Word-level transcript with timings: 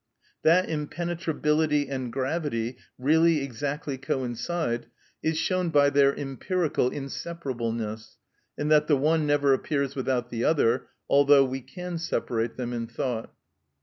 That 0.41 0.67
impenetrability 0.67 1.87
and 1.87 2.11
gravity 2.11 2.77
really 2.97 3.43
exactly 3.43 3.99
coincide 3.99 4.87
is 5.21 5.37
shown 5.37 5.69
by 5.69 5.91
their 5.91 6.11
empirical 6.15 6.89
inseparableness, 6.89 8.15
in 8.57 8.69
that 8.69 8.87
the 8.87 8.97
one 8.97 9.27
never 9.27 9.53
appears 9.53 9.95
without 9.95 10.31
the 10.31 10.43
other, 10.43 10.87
although 11.07 11.45
we 11.45 11.61
can 11.61 11.99
separate 11.99 12.57
them 12.57 12.73
in 12.73 12.87
thought. 12.87 13.31